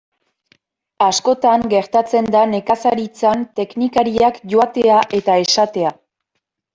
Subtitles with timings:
[1.07, 5.93] Askotan gertatzen da nekazaritzan teknikariak joatea eta esatea.